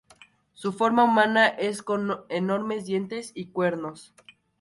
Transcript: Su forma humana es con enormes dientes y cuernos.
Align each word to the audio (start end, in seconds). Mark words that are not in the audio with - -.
Su 0.55 0.73
forma 0.73 1.03
humana 1.03 1.45
es 1.47 1.83
con 1.83 2.21
enormes 2.27 2.85
dientes 2.87 3.31
y 3.35 3.49
cuernos. 3.51 4.15